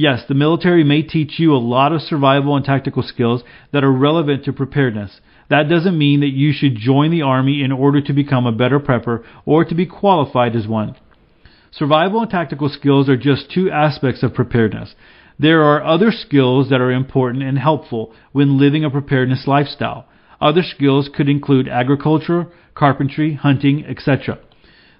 [0.00, 3.92] Yes, the military may teach you a lot of survival and tactical skills that are
[3.92, 5.20] relevant to preparedness.
[5.50, 8.80] That doesn't mean that you should join the Army in order to become a better
[8.80, 10.96] prepper or to be qualified as one.
[11.70, 14.94] Survival and tactical skills are just two aspects of preparedness.
[15.38, 20.06] There are other skills that are important and helpful when living a preparedness lifestyle.
[20.40, 24.38] Other skills could include agriculture, carpentry, hunting, etc.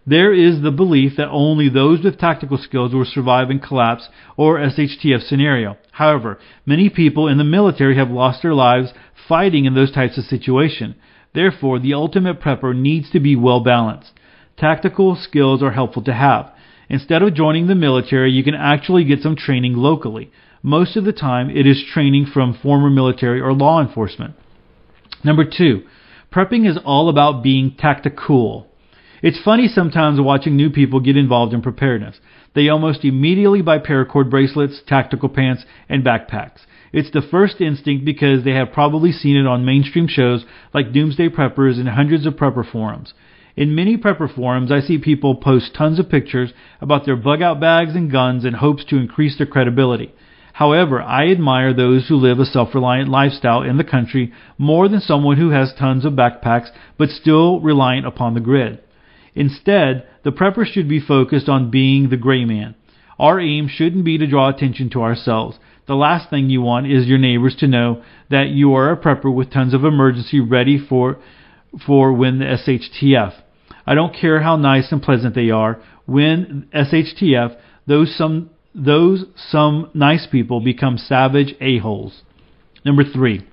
[0.06, 4.58] There is the belief that only those with tactical skills will survive in collapse or
[4.58, 5.76] SHTF scenario.
[5.92, 8.94] However, many people in the military have lost their lives
[9.28, 10.94] fighting in those types of situations.
[11.34, 14.12] Therefore, the ultimate prepper needs to be well balanced.
[14.56, 16.50] Tactical skills are helpful to have.
[16.88, 20.30] Instead of joining the military, you can actually get some training locally.
[20.62, 24.34] Most of the time, it is training from former military or law enforcement.
[25.22, 25.82] Number two,
[26.32, 28.69] prepping is all about being tactical.
[29.22, 32.18] It's funny sometimes watching new people get involved in preparedness.
[32.54, 36.60] They almost immediately buy paracord bracelets, tactical pants, and backpacks.
[36.90, 41.28] It's the first instinct because they have probably seen it on mainstream shows like Doomsday
[41.28, 43.12] Preppers and hundreds of prepper forums.
[43.56, 47.60] In many prepper forums, I see people post tons of pictures about their bug out
[47.60, 50.14] bags and guns in hopes to increase their credibility.
[50.54, 55.00] However, I admire those who live a self reliant lifestyle in the country more than
[55.00, 58.80] someone who has tons of backpacks but still reliant upon the grid.
[59.34, 62.74] Instead, the prepper should be focused on being the gray man.
[63.18, 65.58] Our aim shouldn't be to draw attention to ourselves.
[65.86, 69.34] The last thing you want is your neighbors to know that you are a prepper
[69.34, 71.18] with tons of emergency ready for
[71.86, 73.34] for when the SHTF.
[73.86, 75.80] I don't care how nice and pleasant they are.
[76.06, 82.22] When SHTF, those some those some nice people become savage a-holes.
[82.84, 83.46] Number 3.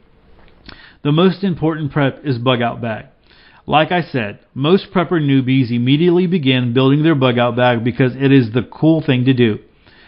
[1.04, 3.06] The most important prep is bug out bag.
[3.70, 8.32] Like I said, most prepper newbies immediately begin building their bug out bag because it
[8.32, 9.60] is the cool thing to do.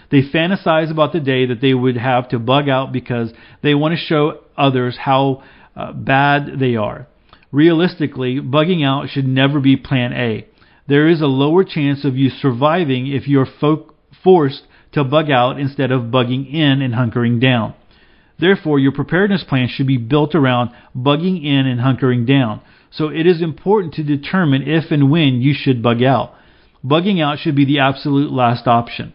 [0.10, 3.94] They fantasize about the day that they would have to bug out because they want
[3.94, 5.44] to show others how
[5.76, 7.08] uh, bad they are.
[7.52, 10.48] Realistically, bugging out should never be plan A.
[10.88, 13.94] There is a lower chance of you surviving if you're fo-
[14.24, 17.74] forced to bug out instead of bugging in and hunkering down.
[18.40, 22.62] Therefore, your preparedness plan should be built around bugging in and hunkering down.
[22.92, 26.34] So it is important to determine if and when you should bug out.
[26.84, 29.14] Bugging out should be the absolute last option.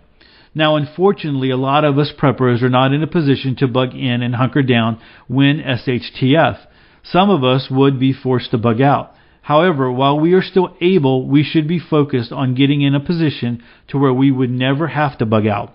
[0.54, 4.22] Now, unfortunately, a lot of us preppers are not in a position to bug in
[4.22, 6.58] and hunker down when SHTF.
[7.02, 9.12] Some of us would be forced to bug out.
[9.42, 13.62] However, while we are still able, we should be focused on getting in a position
[13.88, 15.74] to where we would never have to bug out.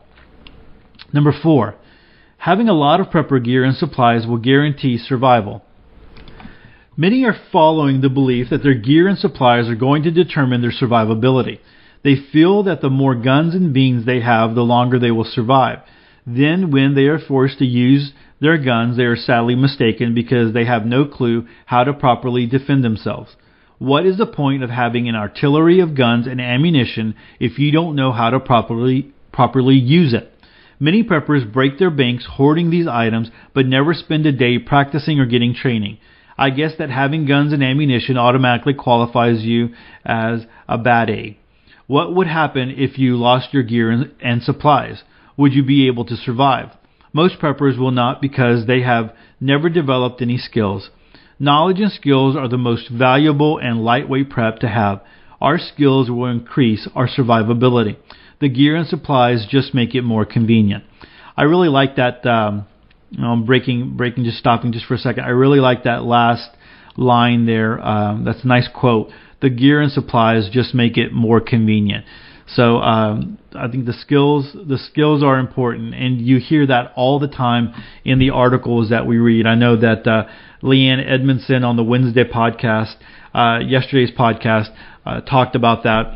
[1.14, 1.76] Number four,
[2.38, 5.64] having a lot of prepper gear and supplies will guarantee survival.
[7.00, 10.70] Many are following the belief that their gear and supplies are going to determine their
[10.70, 11.60] survivability.
[12.04, 15.80] They feel that the more guns and beans they have, the longer they will survive.
[16.28, 20.66] Then, when they are forced to use their guns, they are sadly mistaken because they
[20.66, 23.38] have no clue how to properly defend themselves.
[23.78, 27.96] What is the point of having an artillery of guns and ammunition if you don't
[27.96, 30.34] know how to properly properly use it?
[30.82, 35.26] Many preppers break their banks hoarding these items but never spend a day practicing or
[35.26, 35.98] getting training.
[36.39, 39.71] I guess that having guns and ammunition automatically qualifies you
[40.06, 41.38] as a bad A.
[41.86, 45.04] What would happen if you lost your gear and, and supplies?
[45.36, 46.69] Would you be able to survive?
[47.12, 50.89] Most preppers will not because they have never developed any skills.
[51.39, 55.02] Knowledge and skills are the most valuable and lightweight prep to have.
[55.41, 57.97] Our skills will increase our survivability.
[58.39, 60.86] The gear and supplies just make it more convenient.
[61.36, 62.25] I really like that.
[62.25, 62.65] Um,
[63.17, 65.24] I'm breaking, breaking, just stopping just for a second.
[65.24, 66.50] I really like that last
[66.95, 67.80] line there.
[67.80, 69.10] Um, that's a nice quote
[69.41, 72.06] the gear and supplies just make it more convenient.
[72.48, 77.19] So um, I think the skills the skills are important, and you hear that all
[77.19, 79.45] the time in the articles that we read.
[79.45, 80.26] I know that uh,
[80.63, 82.95] Leanne Edmondson on the Wednesday podcast,
[83.36, 86.15] uh, yesterday's podcast, uh, talked about that.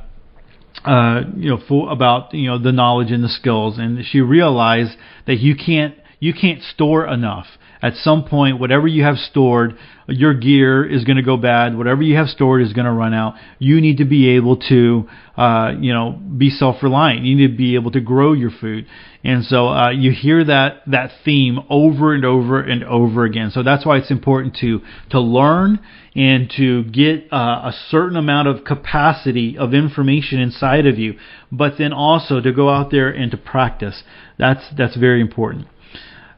[0.84, 4.98] Uh, you know, for, about you know the knowledge and the skills, and she realized
[5.28, 7.48] that you can't you can't store enough
[7.84, 11.78] at some point, whatever you have stored, your gear is going to go bad.
[11.78, 13.36] Whatever you have stored is going to run out.
[13.60, 17.26] You need to be able to, uh, you know, be self-reliant.
[17.26, 18.88] You need to be able to grow your food.
[19.26, 23.52] And so uh, you hear that that theme over and over and over again.
[23.52, 25.82] So that's why it's important to to learn
[26.16, 31.16] and to get uh, a certain amount of capacity of information inside of you,
[31.52, 34.04] but then also to go out there and to practice.
[34.38, 35.68] That's that's very important.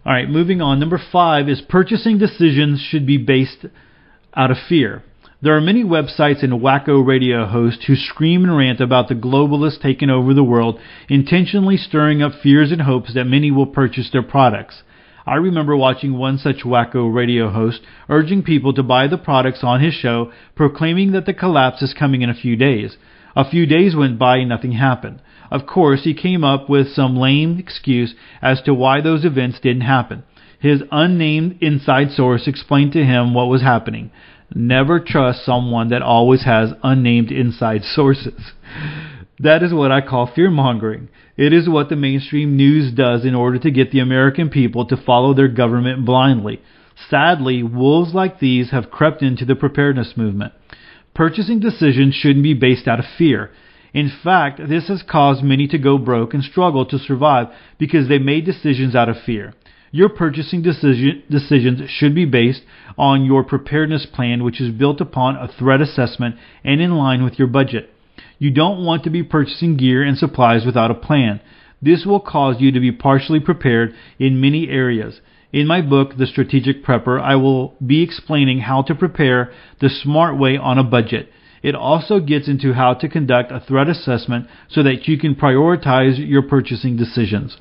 [0.06, 0.80] All right, moving on.
[0.80, 3.65] Number five is purchasing decisions should be based
[4.36, 5.02] out of fear.
[5.41, 9.82] There are many websites and wacko radio hosts who scream and rant about the globalists
[9.82, 14.22] taking over the world, intentionally stirring up fears and hopes that many will purchase their
[14.22, 14.84] products.
[15.26, 19.82] I remember watching one such wacko radio host urging people to buy the products on
[19.82, 22.96] his show, proclaiming that the collapse is coming in a few days.
[23.36, 25.20] A few days went by and nothing happened.
[25.52, 29.82] Of course, he came up with some lame excuse as to why those events didn't
[29.82, 30.24] happen.
[30.60, 34.12] His unnamed inside source explained to him what was happening.
[34.54, 38.52] Never trust someone that always has unnamed inside sources.
[39.40, 41.10] That is what I call fear mongering.
[41.38, 44.98] It is what the mainstream news does in order to get the American people to
[44.98, 46.62] follow their government blindly.
[47.10, 50.54] Sadly, wolves like these have crept into the preparedness movement.
[51.14, 53.52] Purchasing decisions shouldn't be based out of fear.
[53.96, 58.20] In fact, this has caused many to go broke and struggle to survive because they
[58.20, 59.54] made decisions out of fear.
[59.90, 62.64] Your purchasing decision, decisions should be based
[62.98, 67.40] on your preparedness plan, which is built upon a threat assessment and in line with
[67.40, 67.90] your budget.
[68.38, 71.40] You don't want to be purchasing gear and supplies without a plan.
[71.82, 75.22] This will cause you to be partially prepared in many areas.
[75.54, 80.38] In my book, The Strategic Prepper, I will be explaining how to prepare the smart
[80.38, 81.30] way on a budget.
[81.65, 86.15] It also gets into how to conduct a threat assessment so that you can prioritize
[86.17, 87.58] your purchasing decisions.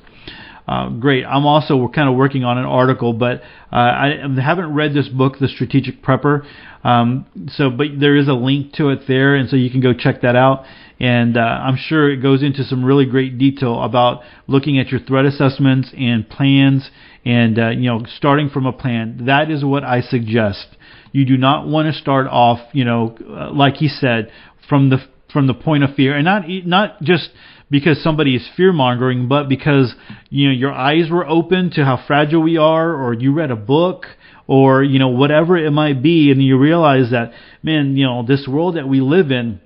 [0.67, 1.25] Uh, great.
[1.25, 3.41] I'm also kind of working on an article, but
[3.73, 6.45] uh, I haven't read this book, The Strategic Prepper.
[6.83, 9.91] Um, so, but there is a link to it there, and so you can go
[9.93, 10.65] check that out.
[10.99, 14.99] And uh, I'm sure it goes into some really great detail about looking at your
[15.01, 16.91] threat assessments and plans,
[17.25, 19.25] and uh, you know, starting from a plan.
[19.25, 20.67] That is what I suggest.
[21.15, 24.33] You do not want to start off, you know, uh, like he said,
[24.67, 24.97] from the
[25.31, 27.29] from the point of fear, and not not just
[27.71, 29.95] because somebody is fear mongering, but because
[30.29, 33.55] you know your eyes were open to how fragile we are, or you read a
[33.55, 34.07] book,
[34.45, 37.31] or you know whatever it might be, and you realize that
[37.63, 39.61] man, you know this world that we live in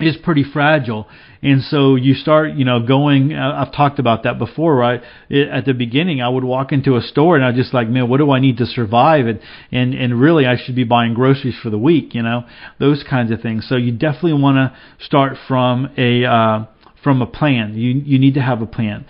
[0.00, 1.06] is pretty fragile.
[1.42, 3.34] And so you start, you know, going.
[3.34, 5.02] I've talked about that before, right?
[5.30, 8.08] At the beginning, I would walk into a store and I was just like, man,
[8.08, 9.26] what do I need to survive?
[9.26, 9.40] And
[9.70, 12.44] and and really, I should be buying groceries for the week, you know,
[12.78, 13.66] those kinds of things.
[13.68, 16.66] So you definitely want to start from a uh,
[17.02, 17.74] from a plan.
[17.74, 19.04] You you need to have a plan.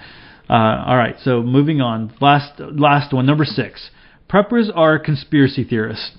[0.48, 1.16] Uh, all right.
[1.22, 2.14] So moving on.
[2.20, 3.90] Last last one, number six.
[4.28, 6.12] Preppers are conspiracy theorists.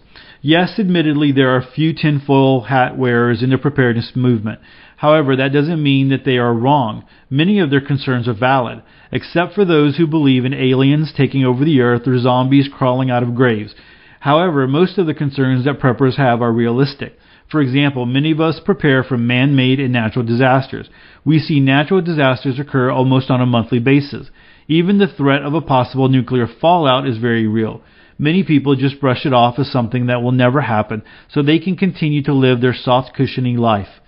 [0.48, 4.62] Yes, admittedly, there are a few tinfoil hat wearers in the preparedness movement.
[4.96, 7.04] However, that doesn't mean that they are wrong.
[7.30, 8.82] Many of their concerns are valid,
[9.12, 13.24] except for those who believe in aliens taking over the earth or zombies crawling out
[13.24, 13.76] of graves.
[14.22, 17.20] However, most of the concerns that preppers have are realistic.
[17.52, 20.88] For example, many of us prepare for man made and natural disasters.
[21.26, 24.30] We see natural disasters occur almost on a monthly basis.
[24.70, 27.82] Even the threat of a possible nuclear fallout is very real.
[28.18, 31.76] Many people just brush it off as something that will never happen so they can
[31.76, 34.00] continue to live their soft cushioning life.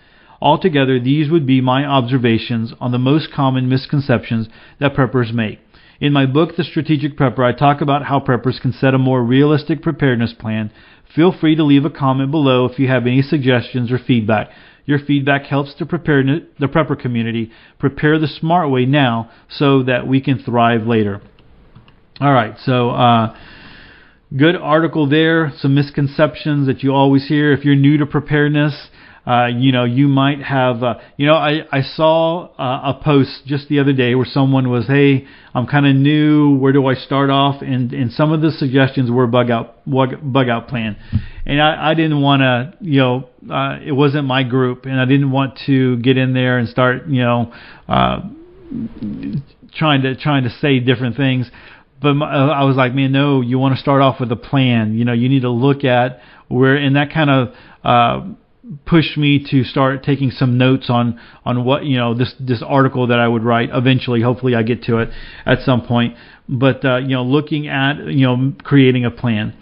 [0.41, 4.47] Altogether, these would be my observations on the most common misconceptions
[4.79, 5.59] that preppers make.
[5.99, 9.21] In my book, The Strategic Prepper, I talk about how preppers can set a more
[9.21, 10.71] realistic preparedness plan.
[11.13, 14.49] Feel free to leave a comment below if you have any suggestions or feedback.
[14.85, 20.07] Your feedback helps the preparedness, the prepper community prepare the smart way now so that
[20.07, 21.21] we can thrive later.
[22.21, 23.35] All right, so uh,
[24.35, 25.51] good article there.
[25.57, 28.89] Some misconceptions that you always hear if you're new to preparedness.
[29.27, 33.41] Uh, you know, you might have, uh, you know, I, I saw uh, a post
[33.45, 36.57] just the other day where someone was, hey, I'm kind of new.
[36.57, 37.61] Where do I start off?
[37.61, 40.97] And and some of the suggestions were bug out bug, out plan,
[41.45, 45.05] and I, I didn't want to, you know, uh, it wasn't my group, and I
[45.05, 47.53] didn't want to get in there and start, you know,
[47.87, 48.21] uh,
[49.75, 51.51] trying to trying to say different things
[52.01, 54.35] but my, uh, I was like, man, no, you want to start off with a
[54.35, 54.97] plan.
[54.97, 58.27] You know, you need to look at where, and that kind of uh,
[58.85, 63.07] pushed me to start taking some notes on on what you know this this article
[63.07, 64.21] that I would write eventually.
[64.21, 65.09] Hopefully, I get to it
[65.45, 66.15] at some point.
[66.47, 69.55] But uh, you know, looking at you know creating a plan.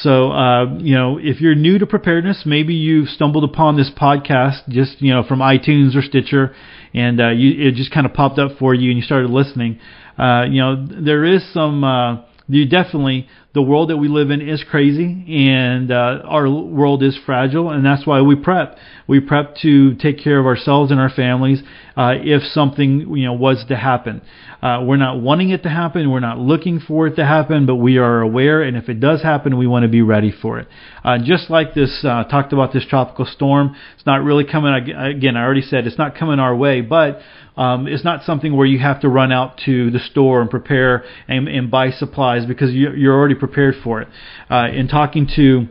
[0.00, 4.66] So, uh, you know, if you're new to preparedness, maybe you've stumbled upon this podcast
[4.70, 6.54] just, you know, from iTunes or Stitcher,
[6.94, 9.78] and uh, you, it just kind of popped up for you and you started listening.
[10.18, 14.40] Uh, you know, there is some, uh, you definitely, the world that we live in
[14.40, 18.78] is crazy and uh, our world is fragile, and that's why we prep.
[19.06, 21.62] We prep to take care of ourselves and our families
[21.96, 24.22] uh, if something you know was to happen.
[24.62, 26.10] Uh, we're not wanting it to happen.
[26.10, 29.20] We're not looking for it to happen, but we are aware, and if it does
[29.22, 30.68] happen, we want to be ready for it.
[31.04, 33.74] Uh, just like this, uh, talked about this tropical storm.
[33.96, 34.72] It's not really coming.
[34.72, 37.18] Again, I already said it's not coming our way, but
[37.56, 41.04] um, it's not something where you have to run out to the store and prepare
[41.28, 44.08] and, and buy supplies because you, you're already prepared for it.
[44.50, 45.66] Uh, in talking to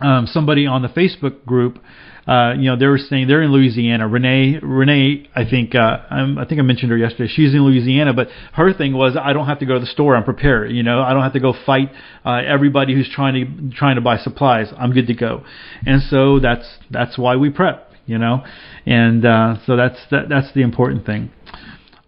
[0.00, 1.78] um, somebody on the Facebook group,
[2.26, 4.06] uh, you know, they were saying they're in Louisiana.
[4.06, 7.32] Renee, Renee, I think, uh, I think I mentioned her yesterday.
[7.34, 10.14] She's in Louisiana, but her thing was, I don't have to go to the store.
[10.14, 10.70] I'm prepared.
[10.70, 11.90] You know, I don't have to go fight
[12.24, 14.68] uh, everybody who's trying to trying to buy supplies.
[14.78, 15.44] I'm good to go.
[15.86, 17.89] And so that's that's why we prep.
[18.06, 18.44] You know,
[18.86, 21.30] and uh, so that's that, that's the important thing.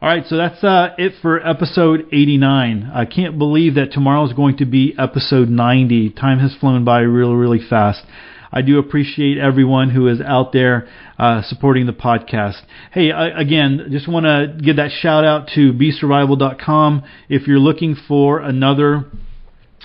[0.03, 2.90] All right, so that's uh, it for episode 89.
[2.93, 6.11] I can't believe that tomorrow is going to be episode 90.
[6.11, 8.03] Time has flown by really, really fast.
[8.51, 10.88] I do appreciate everyone who is out there
[11.18, 12.61] uh, supporting the podcast.
[12.90, 17.05] Hey, I, again, just want to give that shout out to besurvival.com.
[17.28, 19.05] If you're looking for another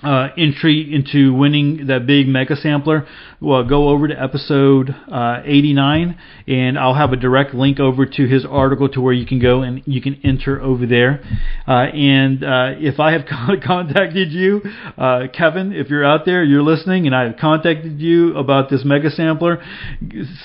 [0.03, 3.07] uh, entry into winning that big mega sampler,
[3.41, 6.17] well, go over to episode uh, 89,
[6.47, 9.63] and I'll have a direct link over to his article to where you can go
[9.63, 11.21] and you can enter over there.
[11.67, 13.25] Uh, and uh, if I have
[13.63, 14.61] contacted you,
[14.97, 18.83] uh, Kevin, if you're out there, you're listening, and I have contacted you about this
[18.85, 19.63] mega sampler,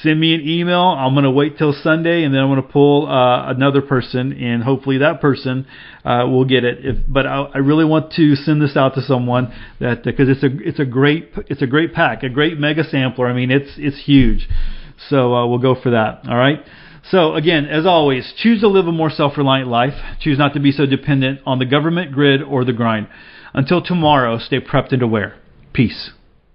[0.02, 0.80] send me an email.
[0.80, 4.32] I'm going to wait till Sunday, and then I'm going to pull uh, another person,
[4.32, 5.66] and hopefully that person
[6.04, 6.84] will get it.
[6.84, 9.41] If, but I, I really want to send this out to someone
[9.80, 13.26] that because it's a it's a great it's a great pack, a great mega sampler.
[13.26, 14.48] I mean, it's it's huge.
[15.08, 16.22] So uh, we'll go for that.
[16.28, 16.64] All right.
[17.10, 19.94] So again, as always, choose to live a more self-reliant life.
[20.20, 23.08] Choose not to be so dependent on the government grid or the grind.
[23.54, 25.34] Until tomorrow, stay prepped and aware.
[25.72, 26.12] Peace.